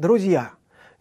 Друзья, 0.00 0.52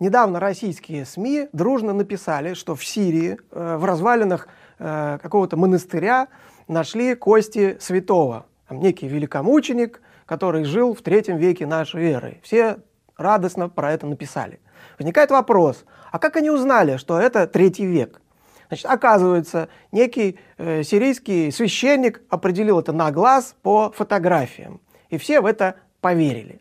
недавно 0.02 0.42
российские 0.42 1.06
СМИ 1.06 1.48
дружно 1.54 1.94
написали, 1.94 2.54
что 2.54 2.76
в 2.76 2.84
Сирии, 2.84 3.38
э, 3.50 3.78
в 3.78 3.86
развалинах 3.86 4.50
э, 4.78 5.20
какого-то 5.22 5.56
монастыря 5.56 6.28
нашли 6.68 7.16
кости 7.16 7.78
святого. 7.80 8.46
Там 8.68 8.82
некий 8.82 9.08
великомученик, 9.08 10.02
который 10.26 10.66
жил 10.66 10.94
в 10.94 11.02
третьем 11.02 11.38
веке 11.38 11.66
нашей 11.66 12.12
эры. 12.12 12.42
Все 12.44 12.80
радостно 13.16 13.70
про 13.70 13.94
это 13.94 14.06
написали. 14.06 14.60
Возникает 14.98 15.32
вопрос, 15.32 15.86
а 16.12 16.20
как 16.20 16.36
они 16.36 16.50
узнали, 16.50 16.98
что 16.98 17.18
это 17.18 17.48
третий 17.48 17.86
век? 17.86 18.22
Значит, 18.68 18.86
оказывается, 18.86 19.70
некий 19.94 20.38
э, 20.58 20.84
сирийский 20.84 21.52
священник 21.52 22.22
определил 22.30 22.82
это 22.82 22.92
на 22.92 23.12
глаз 23.12 23.56
по 23.62 23.94
фотографиям. 23.96 24.82
И 25.08 25.18
все 25.18 25.40
в 25.40 25.46
это 25.46 25.76
поверили. 26.02 26.60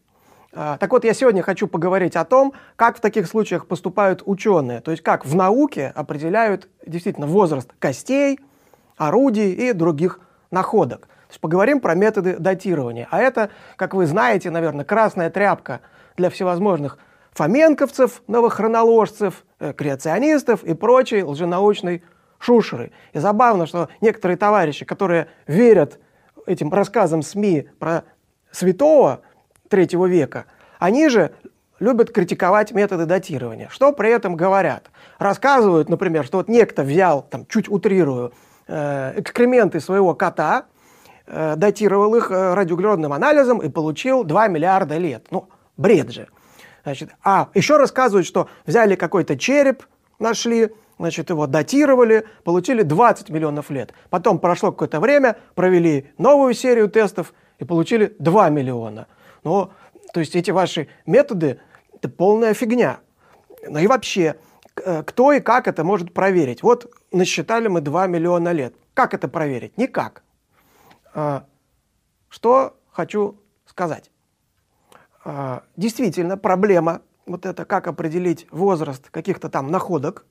А, 0.52 0.79
так 0.79 0.93
вот, 0.93 1.05
я 1.05 1.12
сегодня 1.12 1.43
хочу 1.43 1.69
поговорить 1.69 2.16
о 2.16 2.25
том, 2.25 2.55
как 2.77 2.97
в 2.97 3.01
таких 3.01 3.27
случаях 3.27 3.66
поступают 3.66 4.23
ученые, 4.25 4.80
то 4.80 4.91
есть 4.91 5.02
как 5.02 5.27
в 5.27 5.34
науке 5.34 5.93
определяют 5.95 6.69
действительно 6.87 7.27
возраст 7.27 7.70
костей, 7.79 8.41
орудий 8.97 9.53
и 9.53 9.73
других 9.73 10.20
находок. 10.51 11.03
То 11.03 11.33
есть 11.33 11.41
поговорим 11.41 11.80
про 11.80 11.95
методы 11.95 12.37
датирования. 12.39 13.06
А 13.11 13.20
это, 13.20 13.51
как 13.77 13.92
вы 13.92 14.06
знаете, 14.06 14.51
наверное, 14.51 14.84
красная 14.84 15.29
тряпка 15.29 15.80
для 16.16 16.30
всевозможных 16.30 16.98
фоменковцев, 17.33 18.23
новохроноложцев, 18.27 19.45
э, 19.61 19.75
креационистов 19.75 20.65
и 20.65 20.73
прочей 20.73 21.23
лженаучной 21.23 22.03
шушеры. 22.39 22.92
И 23.12 23.19
забавно, 23.19 23.67
что 23.67 23.91
некоторые 24.01 24.39
товарищи, 24.39 24.87
которые 24.87 25.28
верят 25.47 26.01
этим 26.47 26.72
рассказам 26.72 27.22
СМИ 27.22 27.69
про 27.78 28.05
святого 28.50 29.20
третьего 29.69 30.06
века, 30.06 30.47
они 30.78 31.08
же 31.08 31.33
любят 31.80 32.11
критиковать 32.11 32.72
методы 32.72 33.06
датирования. 33.06 33.69
Что 33.70 33.92
при 33.92 34.10
этом 34.10 34.36
говорят? 34.36 34.91
Рассказывают, 35.19 35.88
например, 35.88 36.25
что 36.25 36.38
вот 36.38 36.48
некто 36.48 36.83
взял, 36.83 37.22
там, 37.22 37.47
чуть 37.47 37.69
утрирую, 37.69 38.33
э, 38.66 39.14
экскременты 39.16 39.80
своего 39.80 40.14
кота, 40.14 40.66
э, 41.27 41.55
датировал 41.56 42.14
их 42.14 42.30
э, 42.30 42.55
радиоуглеродным 42.55 43.12
анализом 43.12 43.58
и 43.58 43.69
получил 43.69 44.25
2 44.25 44.48
миллиарда 44.48 44.97
лет. 44.97 45.27
Ну, 45.30 45.48
бред 45.77 46.10
же. 46.10 46.28
Значит, 46.84 47.10
а 47.22 47.48
еще 47.55 47.77
рассказывают, 47.77 48.27
что 48.27 48.48
взяли 48.66 48.94
какой-то 48.94 49.36
череп, 49.36 49.84
нашли, 50.19 50.72
значит, 50.98 51.30
его 51.30 51.47
датировали, 51.47 52.25
получили 52.44 52.82
20 52.82 53.30
миллионов 53.30 53.70
лет. 53.70 53.92
Потом 54.10 54.38
прошло 54.38 54.72
какое-то 54.72 55.00
время, 55.00 55.36
провели 55.55 56.10
новую 56.19 56.55
серию 56.55 56.88
тестов 56.88 57.34
и 57.58 57.64
получили 57.64 58.16
2 58.19 58.48
миллиона. 58.50 59.06
Ну, 59.48 59.70
то 60.12 60.20
есть 60.20 60.36
эти 60.36 60.50
ваши 60.50 60.88
методы– 61.06 61.58
это 61.94 62.10
полная 62.10 62.52
фигня. 62.52 63.00
Ну 63.66 63.78
и 63.78 63.86
вообще, 63.86 64.36
э, 64.77 65.02
кто 65.02 65.32
и 65.32 65.41
как 65.41 65.66
это 65.66 65.84
может 65.84 66.12
проверить? 66.12 66.62
Вот 66.62 66.92
насчитали 67.12 67.69
мы 67.69 67.80
2 67.80 68.08
миллиона 68.08 68.52
лет. 68.52 68.74
Как 68.92 69.14
это 69.14 69.26
проверить? 69.26 69.78
Никак. 69.78 70.22
А, 71.14 71.46
что 72.28 72.76
хочу 72.91 73.41
сказать. 73.64 74.10
А, 75.24 75.62
действительно, 75.78 76.36
проблема 76.36 77.00
вот 77.24 77.46
это, 77.46 77.64
как 77.64 77.86
определить 77.86 78.46
возраст 78.50 79.08
каких-то 79.08 79.48
там 79.48 79.70
находок, 79.70 80.26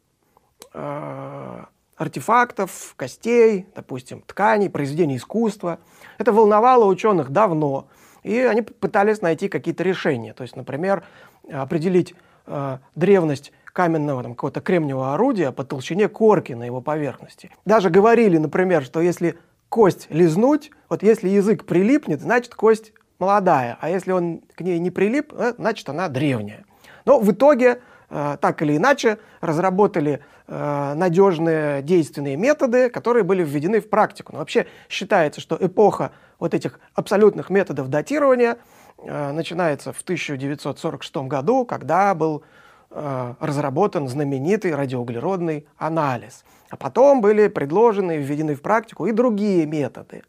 а, 0.73 1.69
артефактов, 1.95 2.93
костей, 2.95 3.65
допустим, 3.75 4.21
тканей, 4.21 4.69
произведений 4.69 5.17
искусства. 5.17 5.79
Это 6.19 6.31
волновало 6.31 6.85
ученых 6.85 7.31
давно, 7.31 7.87
и 8.23 8.39
они 8.39 8.61
пытались 8.61 9.21
найти 9.21 9.47
какие-то 9.49 9.83
решения. 9.83 10.33
То 10.33 10.43
есть, 10.43 10.55
например, 10.55 11.03
определить 11.51 12.15
э, 12.45 12.77
древность 12.95 13.51
каменного 13.73 14.23
там, 14.23 14.33
какого-то 14.33 14.61
кремниевого 14.61 15.13
орудия 15.13 15.51
по 15.51 15.63
толщине 15.63 16.07
корки 16.07 16.53
на 16.53 16.63
его 16.63 16.81
поверхности. 16.81 17.51
Даже 17.65 17.89
говорили, 17.89 18.37
например, 18.37 18.83
что 18.83 19.01
если 19.01 19.37
кость 19.69 20.07
лизнуть, 20.09 20.71
вот 20.89 21.03
если 21.03 21.29
язык 21.29 21.65
прилипнет, 21.65 22.21
значит 22.21 22.55
кость 22.55 22.93
молодая, 23.19 23.77
а 23.79 23.89
если 23.89 24.11
он 24.11 24.41
к 24.55 24.61
ней 24.61 24.79
не 24.79 24.91
прилип, 24.91 25.33
э, 25.33 25.53
значит 25.57 25.87
она 25.89 26.07
древняя. 26.07 26.65
Но 27.05 27.19
в 27.19 27.31
итоге, 27.31 27.81
так 28.09 28.61
или 28.61 28.77
иначе, 28.77 29.19
разработали 29.41 30.21
э, 30.47 30.93
надежные 30.95 31.81
действенные 31.81 32.37
методы, 32.37 32.89
которые 32.89 33.23
были 33.23 33.43
введены 33.43 33.81
в 33.81 33.89
практику. 33.89 34.31
Но 34.33 34.39
вообще 34.39 34.67
считается, 34.89 35.41
что 35.41 35.57
эпоха 35.59 36.11
вот 36.39 36.53
этих 36.53 36.79
абсолютных 36.93 37.49
методов 37.49 37.89
датирования 37.89 38.57
начинается 38.97 39.93
в 39.93 40.01
1946 40.01 41.17
году, 41.27 41.65
когда 41.65 42.15
был 42.15 42.43
разработан 42.89 44.07
знаменитый 44.07 44.73
радиоуглеродный 44.73 45.67
анализ. 45.77 46.43
А 46.69 46.77
потом 46.77 47.21
были 47.21 47.47
предложены 47.47 48.17
и 48.17 48.19
введены 48.19 48.55
в 48.55 48.61
практику 48.61 49.05
и 49.05 49.11
другие 49.11 49.65
методы. 49.65 50.23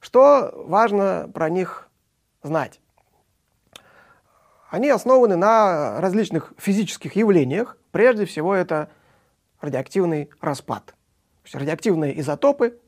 Что 0.00 0.52
важно 0.66 1.30
про 1.32 1.48
них 1.48 1.88
знать. 2.42 2.80
Они 4.74 4.90
основаны 4.90 5.36
на 5.36 6.00
различных 6.00 6.52
физических 6.58 7.14
явлениях. 7.14 7.76
Прежде 7.92 8.24
всего 8.24 8.56
это 8.56 8.90
радиоактивный 9.60 10.30
распад. 10.40 10.86
То 10.86 10.94
есть 11.44 11.54
радиоактивные 11.54 12.18
изотопы 12.18 12.80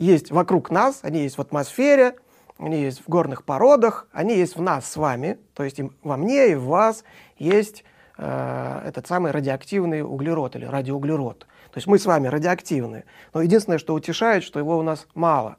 есть 0.00 0.32
вокруг 0.32 0.72
нас, 0.72 0.98
они 1.02 1.20
есть 1.20 1.38
в 1.38 1.40
атмосфере, 1.40 2.16
они 2.58 2.82
есть 2.82 3.00
в 3.06 3.08
горных 3.08 3.44
породах, 3.44 4.08
они 4.10 4.34
есть 4.34 4.56
в 4.56 4.60
нас 4.60 4.90
с 4.90 4.96
вами, 4.96 5.38
то 5.54 5.62
есть 5.62 5.78
и 5.78 5.88
во 6.02 6.16
мне 6.16 6.48
и 6.48 6.54
в 6.56 6.64
вас 6.64 7.04
есть 7.38 7.84
э, 8.18 8.82
этот 8.84 9.06
самый 9.06 9.30
радиоактивный 9.30 10.02
углерод 10.02 10.56
или 10.56 10.64
радиоуглерод. 10.64 11.38
То 11.38 11.76
есть 11.76 11.86
мы 11.86 12.00
с 12.00 12.06
вами 12.06 12.26
радиоактивны, 12.26 13.04
но 13.32 13.40
единственное, 13.40 13.78
что 13.78 13.94
утешает, 13.94 14.42
что 14.42 14.58
его 14.58 14.76
у 14.76 14.82
нас 14.82 15.06
мало. 15.14 15.58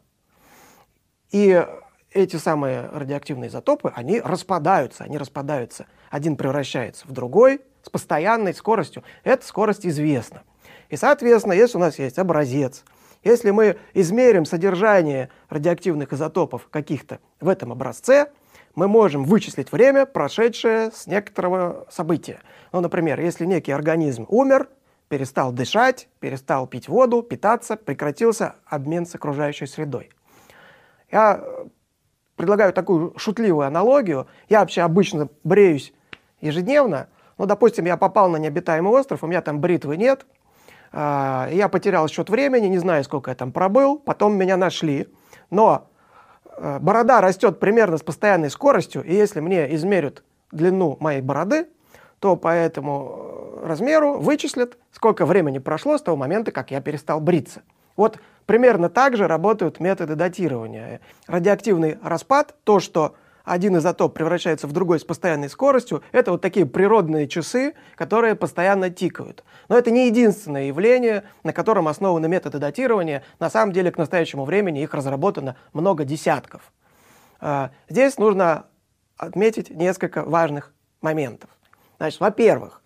И 1.32 1.66
эти 2.16 2.38
самые 2.38 2.90
радиоактивные 2.94 3.50
изотопы, 3.50 3.92
они 3.94 4.22
распадаются, 4.22 5.04
они 5.04 5.18
распадаются. 5.18 5.86
Один 6.10 6.38
превращается 6.38 7.06
в 7.06 7.12
другой 7.12 7.62
с 7.84 7.90
постоянной 7.90 8.54
скоростью. 8.54 9.04
Эта 9.26 9.46
скорость 9.46 9.86
известна. 9.86 10.44
И, 10.90 10.96
соответственно, 10.96 11.54
если 11.54 11.78
у 11.78 11.82
нас 11.82 12.00
есть 12.00 12.18
образец, 12.18 12.86
если 13.22 13.52
мы 13.52 13.78
измерим 13.94 14.46
содержание 14.46 15.30
радиоактивных 15.50 16.14
изотопов 16.14 16.70
каких-то 16.70 17.20
в 17.42 17.50
этом 17.50 17.74
образце, 17.74 18.32
мы 18.76 18.88
можем 18.88 19.26
вычислить 19.26 19.72
время, 19.74 20.06
прошедшее 20.06 20.92
с 20.92 21.08
некоторого 21.08 21.86
события. 21.90 22.40
Ну, 22.72 22.80
например, 22.80 23.20
если 23.20 23.46
некий 23.46 23.74
организм 23.74 24.26
умер, 24.30 24.70
перестал 25.10 25.52
дышать, 25.52 26.08
перестал 26.20 26.66
пить 26.66 26.88
воду, 26.88 27.22
питаться, 27.22 27.76
прекратился 27.76 28.56
обмен 28.66 29.06
с 29.06 29.16
окружающей 29.16 29.66
средой. 29.66 30.12
Я 31.12 31.44
предлагаю 32.36 32.74
такую 32.74 33.14
шутливую 33.18 33.68
аналогию. 33.68 34.28
Я 34.50 34.60
вообще 34.60 34.82
обычно 34.82 35.30
бреюсь 35.44 35.94
ежедневно. 36.42 37.08
Ну, 37.38 37.46
допустим, 37.46 37.86
я 37.86 37.98
попал 37.98 38.30
на 38.30 38.38
необитаемый 38.38 38.92
остров, 38.94 39.24
у 39.24 39.28
меня 39.28 39.42
там 39.42 39.60
бритвы 39.60 39.98
нет. 39.98 40.26
А, 40.92 41.50
я 41.52 41.68
потерял 41.68 42.08
счет 42.08 42.30
времени, 42.30 42.68
не 42.68 42.78
знаю, 42.78 43.04
сколько 43.04 43.32
я 43.32 43.36
там 43.36 43.52
пробыл. 43.52 43.98
Потом 43.98 44.38
меня 44.38 44.56
нашли. 44.58 45.08
Но 45.50 45.90
а, 46.48 46.80
борода 46.80 47.22
растет 47.22 47.60
примерно 47.60 47.98
с 47.98 48.04
постоянной 48.04 48.50
скоростью. 48.50 49.04
И 49.04 49.14
если 49.14 49.42
мне 49.42 49.74
измерят 49.76 50.24
длину 50.52 50.98
моей 51.00 51.22
бороды, 51.22 51.68
то 52.20 52.38
по 52.38 52.48
этому 52.48 53.60
э, 53.62 53.68
размеру 53.68 54.18
вычислят, 54.18 54.78
сколько 54.92 55.26
времени 55.26 55.60
прошло 55.60 55.98
с 55.98 56.02
того 56.02 56.16
момента, 56.16 56.52
как 56.52 56.72
я 56.72 56.80
перестал 56.80 57.20
бриться. 57.20 57.62
Вот 57.98 58.20
примерно 58.46 58.90
так 58.90 59.18
же 59.18 59.28
работают 59.28 59.80
методы 59.80 60.16
датирования. 60.16 61.02
Радиоактивный 61.28 61.98
распад, 62.02 62.56
то, 62.64 62.80
что 62.80 63.16
один 63.44 63.78
изотоп 63.78 64.16
превращается 64.16 64.68
в 64.68 64.74
другой 64.74 65.00
с 65.00 65.04
постоянной 65.04 65.50
скоростью, 65.50 66.04
это 66.12 66.32
вот 66.32 66.42
такие 66.42 66.66
природные 66.66 67.28
часы, 67.28 67.76
которые 67.96 68.36
постоянно 68.36 68.90
тикают. 68.90 69.44
Но 69.70 69.78
это 69.78 69.92
не 69.92 70.08
единственное 70.08 70.66
явление, 70.66 71.24
на 71.44 71.54
котором 71.54 71.88
основаны 71.88 72.28
методы 72.28 72.58
датирования. 72.58 73.24
На 73.40 73.50
самом 73.50 73.72
деле, 73.72 73.92
к 73.92 73.98
настоящему 73.98 74.46
времени 74.46 74.82
их 74.82 74.94
разработано 74.94 75.56
много 75.74 76.06
десятков. 76.06 76.74
А, 77.40 77.70
здесь 77.88 78.18
нужно 78.18 78.66
отметить 79.18 79.70
несколько 79.70 80.24
важных 80.24 80.74
моментов. 81.02 81.50
Значит, 81.98 82.20
во-первых, 82.20 82.82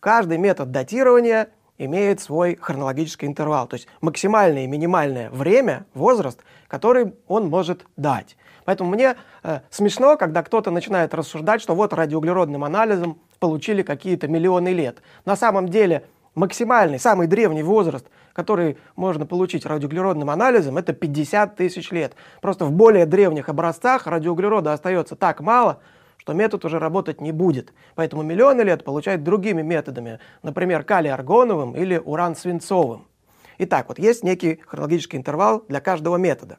каждый 0.00 0.38
метод 0.38 0.72
датирования 0.72 1.50
имеет 1.84 2.20
свой 2.20 2.58
хронологический 2.60 3.26
интервал, 3.26 3.66
то 3.66 3.74
есть 3.74 3.88
максимальное 4.00 4.64
и 4.64 4.66
минимальное 4.66 5.30
время, 5.30 5.86
возраст, 5.94 6.40
который 6.68 7.14
он 7.26 7.48
может 7.48 7.86
дать. 7.96 8.36
Поэтому 8.66 8.90
мне 8.90 9.16
э, 9.42 9.60
смешно, 9.70 10.18
когда 10.18 10.42
кто-то 10.42 10.70
начинает 10.70 11.14
рассуждать, 11.14 11.62
что 11.62 11.74
вот 11.74 11.94
радиоуглеродным 11.94 12.64
анализом 12.64 13.18
получили 13.38 13.82
какие-то 13.82 14.28
миллионы 14.28 14.68
лет. 14.68 15.02
На 15.24 15.36
самом 15.36 15.70
деле 15.70 16.04
максимальный, 16.34 16.98
самый 16.98 17.26
древний 17.26 17.62
возраст, 17.62 18.06
который 18.34 18.76
можно 18.94 19.24
получить 19.24 19.64
радиоуглеродным 19.64 20.28
анализом, 20.28 20.76
это 20.76 20.92
50 20.92 21.56
тысяч 21.56 21.90
лет. 21.90 22.14
Просто 22.42 22.66
в 22.66 22.72
более 22.72 23.06
древних 23.06 23.48
образцах 23.48 24.06
радиоуглерода 24.06 24.74
остается 24.74 25.16
так 25.16 25.40
мало, 25.40 25.80
что 26.20 26.34
метод 26.34 26.66
уже 26.66 26.78
работать 26.78 27.22
не 27.22 27.32
будет. 27.32 27.72
Поэтому 27.94 28.22
миллионы 28.22 28.60
лет 28.60 28.84
получают 28.84 29.22
другими 29.22 29.62
методами, 29.62 30.20
например, 30.42 30.84
калий-аргоновым 30.84 31.74
или 31.74 31.96
уран-свинцовым. 31.96 33.06
Итак, 33.56 33.88
вот 33.88 33.98
есть 33.98 34.22
некий 34.22 34.60
хронологический 34.66 35.16
интервал 35.16 35.64
для 35.66 35.80
каждого 35.80 36.16
метода. 36.16 36.58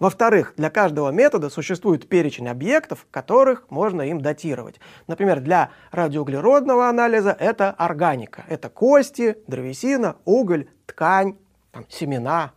Во-вторых, 0.00 0.54
для 0.56 0.68
каждого 0.68 1.10
метода 1.10 1.48
существует 1.48 2.08
перечень 2.08 2.48
объектов, 2.48 3.06
которых 3.12 3.70
можно 3.70 4.02
им 4.02 4.20
датировать. 4.20 4.80
Например, 5.06 5.40
для 5.40 5.70
радиоуглеродного 5.92 6.88
анализа 6.88 7.30
это 7.30 7.70
органика. 7.70 8.44
Это 8.48 8.68
кости, 8.68 9.38
древесина, 9.46 10.16
уголь, 10.24 10.66
ткань, 10.86 11.36
там, 11.70 11.86
семена. 11.88 12.50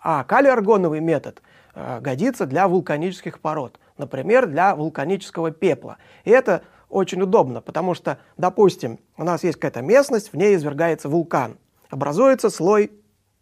А 0.00 0.22
калий-аргоновый 0.22 1.00
метод 1.00 1.42
э, 1.74 1.98
годится 2.00 2.46
для 2.46 2.68
вулканических 2.68 3.40
пород. 3.40 3.80
Например, 3.96 4.46
для 4.46 4.74
вулканического 4.74 5.50
пепла. 5.50 5.98
И 6.24 6.30
это 6.30 6.62
очень 6.88 7.22
удобно, 7.22 7.60
потому 7.60 7.94
что, 7.94 8.18
допустим, 8.36 8.98
у 9.16 9.24
нас 9.24 9.44
есть 9.44 9.56
какая-то 9.58 9.82
местность, 9.82 10.32
в 10.32 10.36
ней 10.36 10.54
извергается 10.54 11.08
вулкан. 11.08 11.58
Образуется 11.90 12.50
слой 12.50 12.92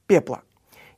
пепла. 0.07 0.43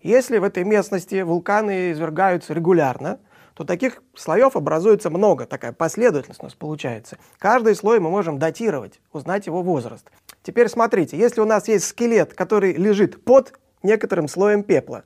Если 0.03 0.39
в 0.39 0.45
этой 0.45 0.65
местности 0.65 1.23
вулканы 1.23 1.93
извергаются 1.93 2.53
регулярно, 2.53 3.21
то 3.55 3.65
таких 3.65 4.03
слоев 4.15 4.57
образуется 4.57 5.11
много, 5.11 5.47
такая 5.47 5.73
последовательность 5.73 6.43
у 6.43 6.45
нас 6.45 6.55
получается. 6.55 7.19
Каждый 7.39 7.75
слой 7.77 8.01
мы 8.01 8.11
можем 8.11 8.39
датировать, 8.39 9.01
узнать 9.13 9.47
его 9.47 9.63
возраст. 9.63 10.11
Теперь 10.43 10.69
смотрите, 10.69 11.17
если 11.17 11.41
у 11.41 11.45
нас 11.45 11.69
есть 11.69 11.87
скелет, 11.87 12.35
который 12.35 12.75
лежит 12.75 13.25
под 13.25 13.59
некоторым 13.83 14.29
слоем 14.29 14.65
пепла, 14.65 15.05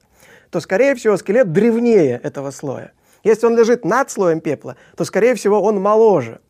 то, 0.50 0.60
скорее 0.60 0.94
всего, 0.94 1.16
скелет 1.16 1.52
древнее 1.52 2.18
этого 2.22 2.50
слоя. 2.50 2.92
Если 3.28 3.46
он 3.46 3.58
лежит 3.58 3.84
над 3.84 4.10
слоем 4.10 4.40
пепла, 4.40 4.76
то, 4.96 5.04
скорее 5.04 5.34
всего, 5.34 5.60
он 5.60 5.80
моложе. 5.82 6.40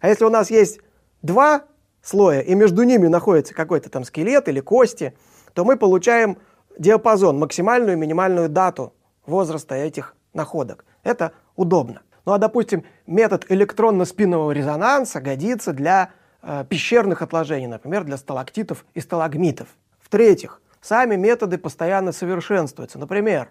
А 0.00 0.08
если 0.08 0.24
у 0.24 0.30
нас 0.30 0.48
есть 0.48 0.78
два 1.22 1.64
слоя, 2.02 2.40
и 2.40 2.54
между 2.54 2.84
ними 2.84 3.08
находится 3.08 3.52
какой-то 3.52 3.90
там 3.90 4.04
скелет 4.04 4.48
или 4.48 4.60
кости, 4.60 5.12
то 5.54 5.64
мы 5.64 5.76
получаем 5.76 6.38
диапазон, 6.78 7.40
максимальную 7.40 7.94
и 7.94 8.00
минимальную 8.00 8.48
дату 8.48 8.94
возраста 9.26 9.74
этих 9.74 10.14
находок. 10.32 10.84
Это 11.02 11.32
удобно. 11.56 12.02
Ну 12.24 12.32
а, 12.32 12.38
допустим, 12.38 12.84
метод 13.08 13.46
электронно-спинного 13.48 14.52
резонанса 14.52 15.20
годится 15.20 15.72
для 15.72 16.10
э, 16.42 16.64
пещерных 16.68 17.22
отложений, 17.22 17.66
например, 17.66 18.04
для 18.04 18.16
сталактитов 18.16 18.84
и 18.94 19.00
сталагмитов. 19.00 19.66
В-третьих, 19.98 20.62
сами 20.80 21.16
методы 21.16 21.58
постоянно 21.58 22.12
совершенствуются. 22.12 23.00
Например, 23.00 23.50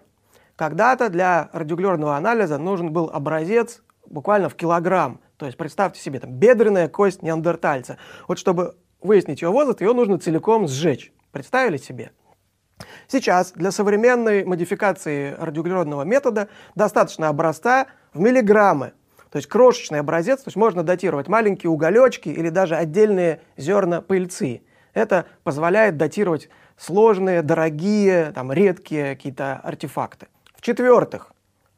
когда-то 0.60 1.08
для 1.08 1.48
радиоуглеродного 1.54 2.18
анализа 2.18 2.58
нужен 2.58 2.92
был 2.92 3.08
образец 3.10 3.82
буквально 4.06 4.50
в 4.50 4.54
килограмм. 4.54 5.22
То 5.38 5.46
есть 5.46 5.56
представьте 5.56 6.02
себе, 6.02 6.20
там, 6.20 6.32
бедренная 6.32 6.86
кость 6.86 7.22
неандертальца. 7.22 7.96
Вот 8.28 8.38
чтобы 8.38 8.76
выяснить 9.00 9.40
ее 9.40 9.48
возраст, 9.48 9.80
ее 9.80 9.94
нужно 9.94 10.18
целиком 10.18 10.68
сжечь. 10.68 11.14
Представили 11.32 11.78
себе? 11.78 12.10
Сейчас 13.08 13.52
для 13.52 13.70
современной 13.70 14.44
модификации 14.44 15.34
радиоуглеродного 15.38 16.02
метода 16.02 16.48
достаточно 16.74 17.28
образца 17.28 17.86
в 18.12 18.20
миллиграммы. 18.20 18.92
То 19.30 19.38
есть 19.38 19.48
крошечный 19.48 20.00
образец, 20.00 20.42
то 20.42 20.48
есть 20.48 20.56
можно 20.56 20.82
датировать 20.82 21.28
маленькие 21.28 21.70
уголечки 21.70 22.28
или 22.28 22.50
даже 22.50 22.76
отдельные 22.76 23.40
зерна 23.56 24.02
пыльцы. 24.02 24.60
Это 24.92 25.24
позволяет 25.42 25.96
датировать 25.96 26.50
сложные, 26.76 27.40
дорогие, 27.40 28.32
там, 28.32 28.52
редкие 28.52 29.16
какие-то 29.16 29.54
артефакты. 29.54 30.26
В-четвертых, 30.60 31.32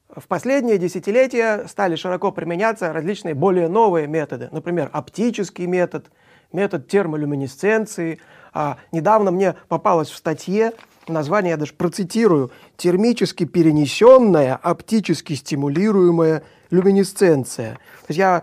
в 0.09 0.27
последние 0.27 0.77
десятилетия 0.77 1.69
стали 1.69 1.95
широко 1.95 2.33
применяться 2.33 2.93
различные 2.93 3.33
более 3.33 3.69
новые 3.69 4.09
методы, 4.09 4.49
например, 4.51 4.91
оптический 4.93 5.67
метод, 5.67 6.11
метод 6.53 6.89
термолюминесценции. 6.89 8.19
А, 8.53 8.79
недавно 8.91 9.31
мне 9.31 9.55
попалось 9.69 10.11
в 10.11 10.17
статье 10.17 10.73
название 11.07 11.51
я 11.51 11.57
даже 11.59 11.75
процитирую, 11.75 12.51
термически 12.77 13.45
перенесенная, 13.45 14.57
оптически 14.57 15.35
стимулируемая 15.35 16.43
люминесценция. 16.73 17.75
То 17.75 18.07
есть 18.09 18.19
я 18.19 18.43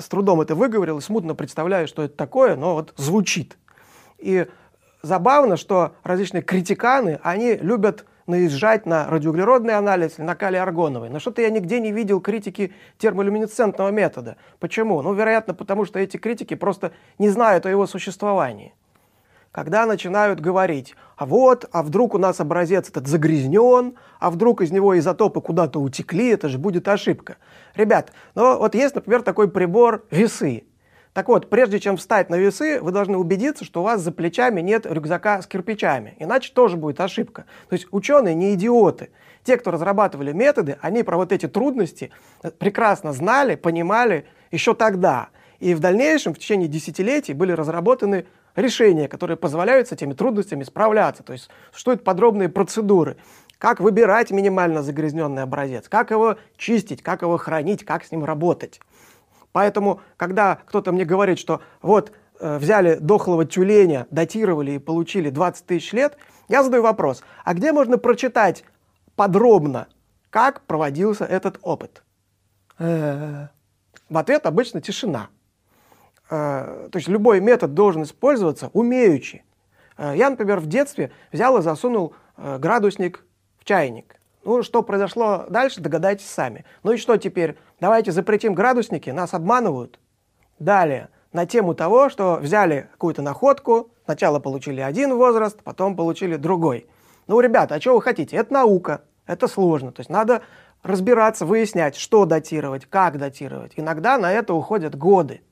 с 0.00 0.08
трудом 0.08 0.40
это 0.40 0.56
выговорил 0.56 0.98
и 0.98 1.00
смутно 1.00 1.36
представляю, 1.36 1.86
что 1.86 2.02
это 2.02 2.16
такое, 2.16 2.56
но 2.56 2.74
вот 2.74 2.92
звучит. 2.96 3.56
И 4.18 4.48
забавно, 5.02 5.56
что 5.56 5.94
различные 6.02 6.42
критиканы, 6.42 7.20
они 7.22 7.54
любят 7.54 8.04
наезжать 8.30 8.86
на 8.86 9.06
радиоуглеродный 9.06 9.74
анализ 9.74 10.18
или 10.18 10.24
на 10.24 10.34
калий-аргоновый. 10.34 11.10
Но 11.10 11.18
что-то 11.18 11.42
я 11.42 11.50
нигде 11.50 11.80
не 11.80 11.92
видел 11.92 12.20
критики 12.20 12.72
термолюминесцентного 12.98 13.90
метода. 13.90 14.36
Почему? 14.58 15.02
Ну, 15.02 15.12
вероятно, 15.12 15.52
потому 15.52 15.84
что 15.84 15.98
эти 15.98 16.16
критики 16.16 16.54
просто 16.54 16.92
не 17.18 17.28
знают 17.28 17.66
о 17.66 17.70
его 17.70 17.86
существовании 17.86 18.72
когда 19.52 19.84
начинают 19.86 20.40
говорить, 20.40 20.94
а 21.16 21.26
вот, 21.26 21.68
а 21.72 21.82
вдруг 21.82 22.14
у 22.14 22.18
нас 22.18 22.40
образец 22.40 22.88
этот 22.88 23.08
загрязнен, 23.08 23.94
а 24.18 24.30
вдруг 24.30 24.62
из 24.62 24.70
него 24.70 24.96
изотопы 24.98 25.40
куда-то 25.40 25.80
утекли, 25.80 26.28
это 26.28 26.48
же 26.48 26.58
будет 26.58 26.86
ошибка. 26.86 27.36
Ребят, 27.74 28.12
ну 28.34 28.58
вот 28.58 28.74
есть, 28.74 28.94
например, 28.94 29.22
такой 29.22 29.50
прибор 29.50 30.04
весы. 30.10 30.64
Так 31.12 31.28
вот, 31.28 31.50
прежде 31.50 31.80
чем 31.80 31.96
встать 31.96 32.30
на 32.30 32.36
весы, 32.36 32.80
вы 32.80 32.92
должны 32.92 33.18
убедиться, 33.18 33.64
что 33.64 33.80
у 33.80 33.84
вас 33.84 34.00
за 34.00 34.12
плечами 34.12 34.60
нет 34.60 34.86
рюкзака 34.86 35.42
с 35.42 35.46
кирпичами, 35.46 36.14
иначе 36.18 36.52
тоже 36.52 36.76
будет 36.76 37.00
ошибка. 37.00 37.46
То 37.68 37.74
есть 37.74 37.88
ученые 37.90 38.34
не 38.34 38.54
идиоты. 38.54 39.10
Те, 39.42 39.56
кто 39.56 39.70
разрабатывали 39.70 40.32
методы, 40.32 40.78
они 40.80 41.02
про 41.02 41.16
вот 41.16 41.32
эти 41.32 41.48
трудности 41.48 42.10
прекрасно 42.58 43.12
знали, 43.12 43.56
понимали 43.56 44.26
еще 44.52 44.74
тогда. 44.74 45.30
И 45.58 45.74
в 45.74 45.80
дальнейшем, 45.80 46.34
в 46.34 46.38
течение 46.38 46.68
десятилетий, 46.68 47.34
были 47.34 47.52
разработаны 47.52 48.26
решения, 48.54 49.08
которые 49.08 49.36
позволяют 49.36 49.88
с 49.88 49.92
этими 49.92 50.12
трудностями 50.12 50.62
справляться. 50.62 51.22
То 51.22 51.32
есть 51.32 51.50
существуют 51.72 52.04
подробные 52.04 52.48
процедуры. 52.48 53.16
Как 53.58 53.80
выбирать 53.80 54.30
минимально 54.30 54.82
загрязненный 54.82 55.42
образец, 55.42 55.88
как 55.88 56.10
его 56.10 56.36
чистить, 56.56 57.02
как 57.02 57.22
его 57.22 57.36
хранить, 57.36 57.84
как 57.84 58.04
с 58.04 58.10
ним 58.10 58.24
работать. 58.24 58.80
Поэтому, 59.52 60.00
когда 60.16 60.56
кто-то 60.66 60.92
мне 60.92 61.04
говорит, 61.04 61.38
что 61.38 61.60
вот 61.82 62.12
э, 62.38 62.58
взяли 62.58 62.96
дохлого 62.96 63.44
тюленя, 63.44 64.06
датировали 64.10 64.72
и 64.72 64.78
получили 64.78 65.30
20 65.30 65.66
тысяч 65.66 65.92
лет, 65.92 66.16
я 66.48 66.62
задаю 66.62 66.82
вопрос, 66.82 67.22
а 67.44 67.54
где 67.54 67.72
можно 67.72 67.98
прочитать 67.98 68.64
подробно, 69.16 69.88
как 70.30 70.62
проводился 70.62 71.24
этот 71.24 71.58
опыт? 71.62 72.02
Э, 72.78 73.48
в 74.08 74.16
ответ 74.16 74.46
обычно 74.46 74.80
тишина. 74.80 75.28
Э, 76.30 76.88
то 76.90 76.96
есть 76.96 77.08
любой 77.08 77.40
метод 77.40 77.74
должен 77.74 78.04
использоваться 78.04 78.70
умеючи. 78.72 79.44
Э, 79.98 80.14
я, 80.16 80.30
например, 80.30 80.60
в 80.60 80.66
детстве 80.66 81.10
взял 81.32 81.58
и 81.58 81.62
засунул 81.62 82.14
градусник 82.36 83.26
в 83.58 83.64
чайник. 83.64 84.19
Ну, 84.44 84.62
что 84.62 84.82
произошло 84.82 85.44
дальше, 85.48 85.80
догадайтесь 85.80 86.28
сами. 86.28 86.64
Ну 86.82 86.92
и 86.92 86.96
что 86.96 87.16
теперь? 87.16 87.56
Давайте 87.78 88.12
запретим 88.12 88.54
градусники, 88.54 89.10
нас 89.10 89.34
обманывают. 89.34 89.98
Далее, 90.58 91.08
на 91.32 91.46
тему 91.46 91.74
того, 91.74 92.08
что 92.08 92.36
взяли 92.36 92.88
какую-то 92.92 93.22
находку, 93.22 93.90
сначала 94.04 94.38
получили 94.40 94.80
один 94.80 95.14
возраст, 95.14 95.62
потом 95.62 95.94
получили 95.94 96.36
другой. 96.36 96.86
Ну, 97.26 97.40
ребята, 97.40 97.76
а 97.76 97.80
что 97.80 97.94
вы 97.94 98.02
хотите? 98.02 98.36
Это 98.36 98.52
наука, 98.52 99.02
это 99.26 99.46
сложно. 99.46 99.92
То 99.92 100.00
есть 100.00 100.10
надо 100.10 100.42
разбираться, 100.82 101.44
выяснять, 101.44 101.96
что 101.96 102.24
датировать, 102.24 102.86
как 102.86 103.18
датировать. 103.18 103.74
Иногда 103.76 104.18
на 104.18 104.32
это 104.32 104.54
уходят 104.54 104.96
годы. 104.96 105.42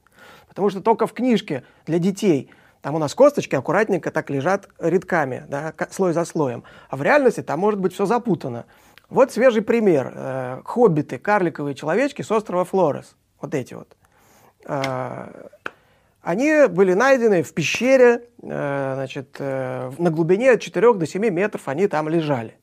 Потому 0.48 0.70
что 0.70 0.80
только 0.80 1.06
в 1.06 1.12
книжке 1.12 1.62
для 1.86 1.98
детей 1.98 2.50
там 2.80 2.94
у 2.94 2.98
нас 2.98 3.14
косточки 3.14 3.54
аккуратненько 3.54 4.10
так 4.10 4.30
лежат 4.30 4.68
рядками, 4.78 5.44
да, 5.48 5.72
слой 5.90 6.12
за 6.12 6.24
слоем. 6.24 6.64
А 6.88 6.96
в 6.96 7.02
реальности 7.02 7.42
там 7.42 7.60
может 7.60 7.80
быть 7.80 7.94
все 7.94 8.06
запутано. 8.06 8.66
Вот 9.10 9.32
свежий 9.32 9.62
пример. 9.62 10.12
Э, 10.14 10.62
хоббиты, 10.64 11.18
карликовые 11.18 11.74
человечки 11.74 12.22
с 12.22 12.30
острова 12.30 12.64
Флорес. 12.64 13.16
Вот 13.40 13.54
эти 13.54 13.74
вот. 13.74 13.96
Э, 14.66 15.48
они 16.20 16.66
были 16.68 16.92
найдены 16.92 17.42
в 17.42 17.54
пещере, 17.54 18.24
э, 18.42 18.92
значит, 18.96 19.36
э, 19.38 19.90
на 19.98 20.10
глубине 20.10 20.52
от 20.52 20.60
4 20.60 20.94
до 20.94 21.06
7 21.06 21.30
метров 21.30 21.68
они 21.68 21.86
там 21.88 22.08
лежали. 22.08 22.58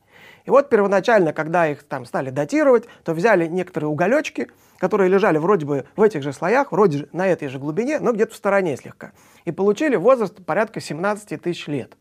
И 0.46 0.50
вот 0.50 0.70
первоначально, 0.70 1.32
когда 1.32 1.66
их 1.66 1.82
там 1.82 2.06
стали 2.06 2.30
датировать, 2.30 2.84
то 3.04 3.12
взяли 3.12 3.46
некоторые 3.46 3.90
уголечки, 3.90 4.48
которые 4.78 5.10
лежали 5.10 5.38
вроде 5.38 5.66
бы 5.66 5.84
в 5.96 6.02
этих 6.02 6.22
же 6.22 6.32
слоях, 6.32 6.70
вроде 6.70 7.08
на 7.12 7.26
этой 7.26 7.48
же 7.48 7.58
глубине, 7.58 7.98
но 7.98 8.12
где-то 8.12 8.32
в 8.32 8.36
стороне 8.36 8.76
слегка. 8.76 9.12
И 9.44 9.50
получили 9.50 9.96
возраст 9.96 10.44
порядка 10.44 10.80
17 10.80 11.42
тысяч 11.42 11.66
лет. 11.66 11.94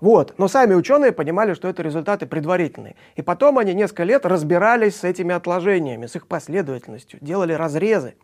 Вот. 0.00 0.34
Но 0.38 0.48
сами 0.48 0.74
ученые 0.74 1.12
понимали, 1.12 1.52
что 1.54 1.68
это 1.68 1.82
результаты 1.82 2.26
предварительные. 2.26 2.96
И 3.14 3.22
потом 3.22 3.58
они 3.58 3.74
несколько 3.74 4.04
лет 4.04 4.26
разбирались 4.26 4.96
с 4.96 5.04
этими 5.04 5.34
отложениями, 5.34 6.06
с 6.06 6.16
их 6.16 6.26
последовательностью, 6.26 7.18
делали 7.20 7.52
разрезы. 7.52 8.14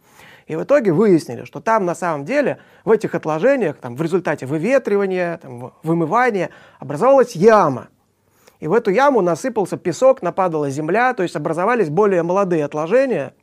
И 0.46 0.56
в 0.56 0.64
итоге 0.64 0.92
выяснили, 0.92 1.44
что 1.44 1.60
там 1.60 1.84
на 1.84 1.94
самом 1.94 2.24
деле 2.24 2.58
в 2.84 2.90
этих 2.90 3.14
отложениях, 3.14 3.76
там, 3.76 3.94
в 3.94 4.02
результате 4.02 4.46
выветривания, 4.46 5.36
там, 5.36 5.74
вымывания 5.82 6.48
образовалась 6.80 7.36
яма– 7.36 7.88
и 8.60 8.66
в 8.66 8.72
эту 8.72 8.90
яму 8.90 9.20
насыпался 9.20 9.76
песок, 9.76 10.22
нападала 10.22 10.70
земля, 10.70 11.14
то 11.14 11.22
есть 11.22 11.36
образовались 11.36 11.90
более 11.90 12.22
молодые 12.22 12.64
отложения. 12.64 13.34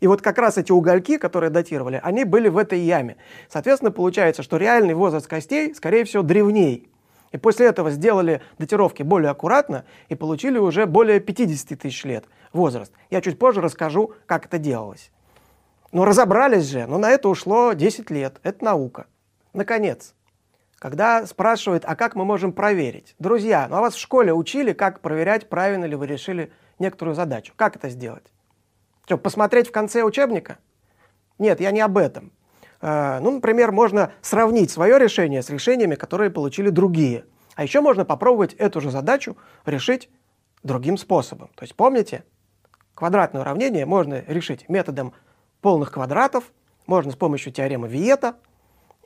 И 0.00 0.06
вот 0.06 0.22
как 0.22 0.38
раз 0.38 0.56
эти 0.58 0.72
угольки, 0.72 1.18
которые 1.18 1.50
датировали, 1.50 2.00
они 2.02 2.24
были 2.24 2.48
в 2.48 2.56
этой 2.56 2.78
яме. 2.78 3.16
Соответственно, 3.48 3.90
получается, 3.90 4.42
что 4.42 4.56
реальный 4.56 4.94
возраст 4.94 5.26
костей, 5.26 5.74
скорее 5.74 6.04
всего, 6.04 6.22
древней. 6.22 6.88
И 7.32 7.36
после 7.36 7.66
этого 7.66 7.90
сделали 7.90 8.40
датировки 8.58 9.02
более 9.02 9.30
аккуратно 9.30 9.84
и 10.08 10.14
получили 10.14 10.56
уже 10.58 10.86
более 10.86 11.20
50 11.20 11.78
тысяч 11.78 12.04
лет 12.04 12.24
возраст. 12.52 12.92
Я 13.10 13.20
чуть 13.20 13.38
позже 13.38 13.60
расскажу, 13.60 14.14
как 14.26 14.46
это 14.46 14.58
делалось. 14.58 15.10
Но 15.92 16.04
разобрались 16.04 16.64
же, 16.64 16.86
но 16.86 16.96
на 16.98 17.10
это 17.10 17.28
ушло 17.28 17.72
10 17.72 18.10
лет. 18.10 18.38
Это 18.42 18.64
наука. 18.64 19.06
Наконец, 19.52 20.14
когда 20.78 21.26
спрашивают, 21.26 21.84
а 21.86 21.96
как 21.96 22.14
мы 22.14 22.24
можем 22.24 22.52
проверить? 22.52 23.14
Друзья, 23.18 23.66
ну 23.68 23.76
а 23.76 23.80
вас 23.80 23.94
в 23.94 23.98
школе 23.98 24.32
учили, 24.32 24.72
как 24.72 25.00
проверять, 25.00 25.48
правильно 25.48 25.84
ли 25.84 25.96
вы 25.96 26.06
решили 26.06 26.52
некоторую 26.78 27.14
задачу. 27.14 27.52
Как 27.56 27.76
это 27.76 27.88
сделать? 27.88 28.32
Что, 29.04 29.18
посмотреть 29.18 29.68
в 29.68 29.72
конце 29.72 30.02
учебника? 30.02 30.58
Нет, 31.38 31.60
я 31.60 31.72
не 31.72 31.80
об 31.80 31.98
этом. 31.98 32.32
Э, 32.80 33.18
ну, 33.20 33.32
например, 33.32 33.72
можно 33.72 34.12
сравнить 34.20 34.70
свое 34.70 34.98
решение 34.98 35.42
с 35.42 35.50
решениями, 35.50 35.96
которые 35.96 36.30
получили 36.30 36.70
другие. 36.70 37.24
А 37.56 37.64
еще 37.64 37.80
можно 37.80 38.04
попробовать 38.04 38.54
эту 38.54 38.80
же 38.80 38.90
задачу 38.90 39.36
решить 39.66 40.08
другим 40.62 40.96
способом. 40.96 41.50
То 41.56 41.64
есть 41.64 41.74
помните, 41.74 42.24
квадратное 42.94 43.42
уравнение 43.42 43.84
можно 43.84 44.22
решить 44.28 44.68
методом 44.68 45.12
полных 45.60 45.90
квадратов, 45.90 46.52
можно 46.86 47.10
с 47.10 47.16
помощью 47.16 47.52
теоремы 47.52 47.88
Виета, 47.88 48.36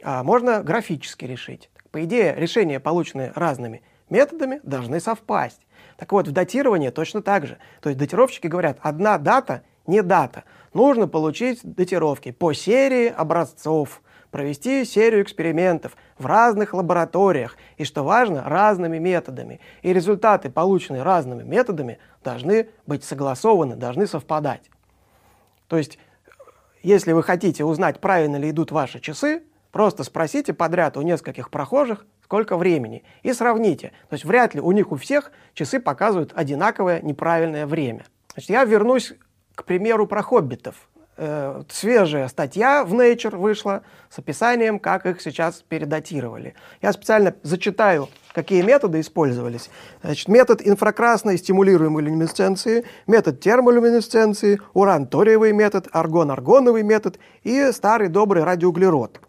а 0.03 0.23
можно 0.23 0.63
графически 0.63 1.25
решить. 1.25 1.71
По 1.91 2.05
идее, 2.05 2.35
решения, 2.37 2.81
полученные 2.81 3.33
разными 3.35 3.83
методами, 4.09 4.61
должны 4.63 5.01
совпасть. 5.01 5.67
Так 5.97 6.13
вот, 6.13 6.29
в 6.29 6.33
датировании 6.33 6.91
точно 6.91 7.23
так 7.23 7.47
же. 7.47 7.59
То 7.81 7.89
есть 7.89 7.99
датировщики 7.99 8.47
говорят, 8.47 8.79
одна 8.81 9.19
дата 9.19 9.63
не 9.87 10.03
дата. 10.03 10.45
Нужно 10.75 11.09
получить 11.09 11.61
датировки 11.63 12.33
по 12.33 12.53
серии 12.53 13.09
образцов, 13.09 14.03
провести 14.31 14.85
серию 14.85 15.23
экспериментов 15.23 15.97
в 16.19 16.25
разных 16.27 16.73
лабораториях 16.73 17.57
и, 17.77 17.85
что 17.85 18.03
важно, 18.03 18.43
разными 18.45 18.99
методами. 18.99 19.61
И 19.83 19.93
результаты, 19.93 20.51
полученные 20.51 21.03
разными 21.03 21.43
методами, 21.43 21.99
должны 22.25 22.71
быть 22.87 23.05
согласованы, 23.05 23.77
должны 23.77 24.07
совпадать. 24.07 24.71
То 25.69 25.77
есть, 25.77 25.99
если 26.83 27.13
вы 27.13 27.23
хотите 27.23 27.65
узнать, 27.65 28.01
правильно 28.01 28.37
ли 28.37 28.51
идут 28.51 28.73
ваши 28.73 29.01
часы, 29.01 29.43
просто 29.73 30.05
спросите 30.05 30.53
подряд 30.53 30.97
у 30.97 31.03
нескольких 31.03 31.51
прохожих, 31.51 32.07
сколько 32.23 32.57
времени, 32.57 33.03
и 33.23 33.33
сравните. 33.33 33.93
То 34.09 34.15
есть 34.15 34.25
вряд 34.25 34.55
ли 34.55 34.61
у 34.61 34.71
них 34.71 34.93
у 34.93 34.97
всех 34.97 35.33
часы 35.55 35.81
показывают 35.81 36.33
одинаковое 36.37 37.01
неправильное 37.01 37.67
время. 37.67 38.05
Значит, 38.35 38.51
я 38.51 38.65
вернусь 38.65 39.15
к 39.55 39.65
примеру 39.65 40.07
про 40.07 40.23
хоббитов. 40.23 40.89
Э, 41.19 41.63
свежая 41.69 42.27
статья 42.29 42.85
в 42.85 42.95
Nature 42.95 43.37
вышла 43.37 43.83
с 44.09 44.19
описанием, 44.19 44.79
как 44.79 45.05
их 45.05 45.21
сейчас 45.21 45.63
передатировали. 45.69 46.55
Я 46.81 46.93
специально 46.93 47.35
зачитаю, 47.43 48.09
какие 48.35 48.63
методы 48.63 49.01
использовались. 49.01 49.69
Значит, 50.03 50.29
метод 50.29 50.63
инфракрасной 50.67 51.37
стимулируемой 51.37 52.03
люминесценции, 52.03 52.87
метод 53.07 53.41
термолюминесценции, 53.41 54.61
уран-ториевый 54.73 55.53
метод, 55.53 55.87
аргон-аргоновый 55.93 56.83
метод 56.83 57.19
и 57.43 57.71
старый 57.73 58.09
добрый 58.09 58.45
радиоуглерод. 58.45 59.21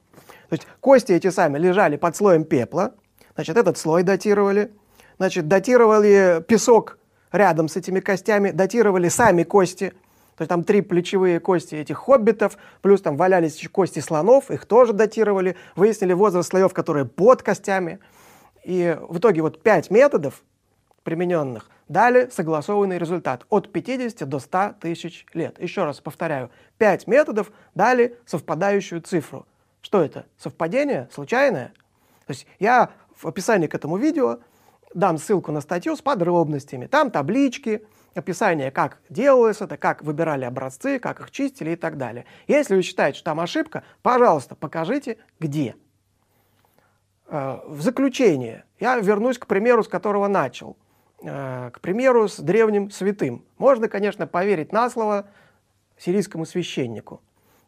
То 0.53 0.55
есть 0.55 0.67
кости 0.81 1.12
эти 1.12 1.31
сами 1.31 1.57
лежали 1.57 1.98
под 1.98 2.15
слоем 2.15 2.43
пепла, 2.43 2.93
значит, 3.33 3.57
этот 3.57 3.75
слой 3.75 4.03
датировали, 4.03 4.72
значит, 5.17 5.48
датировали 5.48 6.45
песок 6.48 7.00
рядом 7.31 7.67
с 7.67 7.75
этими 7.75 8.00
костями, 8.00 8.51
датировали 8.51 9.10
сами 9.10 9.41
кости– 9.41 9.93
то 10.36 10.41
есть 10.41 10.50
там 10.50 10.63
три 10.63 10.81
плечевые 10.81 11.39
кости 11.39 11.74
этих 11.74 11.98
хоббитов, 11.98 12.57
плюс 12.81 13.01
там 13.01 13.17
валялись 13.17 13.67
кости 13.72 14.00
слонов, 14.00 14.51
их 14.51 14.65
тоже 14.65 14.93
датировали, 14.93 15.55
выяснили 15.75 16.13
возраст 16.13 16.50
слоев, 16.50 16.72
которые 16.74 17.05
под 17.05 17.41
костями. 17.41 18.00
И 18.63 18.98
в 19.10 19.17
итоге 19.17 19.41
вот 19.41 19.62
пять 19.62 19.89
методов 19.89 20.43
примененных 21.03 21.69
дали 21.88 22.29
согласованный 22.31 22.98
результат 23.00 23.45
от 23.50 23.72
50 23.72 24.27
до 24.27 24.39
100 24.39 24.75
тысяч 24.81 25.25
лет. 25.33 25.60
Еще 25.60 25.83
раз 25.83 26.00
повторяю, 26.00 26.50
пять 26.77 27.05
методов 27.07 27.51
дали 27.75 28.17
совпадающую 28.25 29.01
цифру. 29.01 29.45
Что 29.83 30.01
это? 30.01 30.25
Совпадение? 30.39 31.09
Случайное? 31.11 31.73
То 32.25 32.31
есть 32.31 32.47
я 32.57 32.89
в 33.15 33.27
описании 33.27 33.67
к 33.67 33.75
этому 33.75 33.97
видео 33.97 34.39
дам 34.95 35.17
ссылку 35.17 35.51
на 35.51 35.61
статью 35.61 35.95
с 35.95 36.01
подробностями. 36.01 36.87
Там 36.87 37.11
таблички, 37.11 37.85
описание, 38.15 38.71
как 38.71 38.99
делалось 39.09 39.59
это, 39.61 39.75
как 39.75 40.01
выбирали 40.01 40.45
образцы, 40.45 40.99
как 40.99 41.19
их 41.19 41.31
чистили 41.31 41.71
и 41.71 41.75
так 41.75 41.97
далее. 41.97 42.25
Если 42.47 42.75
вы 42.75 42.81
считаете, 42.81 43.17
что 43.17 43.25
там 43.25 43.41
ошибка, 43.41 43.83
пожалуйста, 44.01 44.55
покажите, 44.55 45.17
где. 45.39 45.75
Э, 47.27 47.59
в 47.67 47.81
заключение 47.81 48.63
я 48.79 48.97
вернусь 48.97 49.37
к 49.37 49.47
примеру, 49.47 49.83
с 49.83 49.89
которого 49.89 50.27
начал. 50.27 50.77
Э, 51.21 51.71
к 51.73 51.81
примеру, 51.81 52.29
с 52.29 52.39
древним 52.39 52.89
святым. 52.89 53.43
Можно, 53.57 53.89
конечно, 53.89 54.27
поверить 54.27 54.71
на 54.71 54.89
слово 54.89 55.27
сирийскому 55.97 56.45
священнику. 56.45 57.21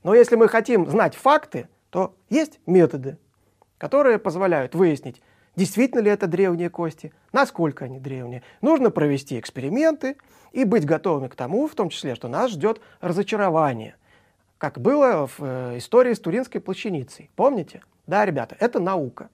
Но 0.04 0.16
если 0.16 0.38
мы 0.38 0.48
хотим 0.48 0.88
знать 0.90 1.16
факты, 1.16 1.68
то 1.96 2.14
есть 2.30 2.60
методы, 2.66 3.18
которые 3.78 4.20
позволяют 4.20 4.76
выяснить, 4.76 5.22
действительно 5.56 6.02
ли 6.02 6.12
это 6.12 6.28
древние 6.28 6.70
кости, 6.70 7.14
насколько 7.32 7.86
они 7.86 8.02
древние. 8.02 8.44
Нужно 8.60 8.92
провести 8.92 9.40
эксперименты 9.40 10.18
и 10.52 10.66
быть 10.66 10.84
готовыми 10.84 11.30
к 11.30 11.36
тому, 11.36 11.70
в 11.70 11.74
том 11.74 11.88
числе, 11.88 12.14
что 12.16 12.28
нас 12.28 12.52
ждет 12.52 12.82
разочарование, 13.00 13.96
как 14.58 14.78
было 14.78 15.26
в 15.26 15.36
э, 15.40 15.78
истории 15.78 16.14
с 16.14 16.20
Туринской 16.20 16.60
плащаницей. 16.60 17.32
Помните? 17.38 17.82
Да, 18.08 18.26
ребята, 18.26 18.58
это 18.60 18.82
наука. 18.82 19.30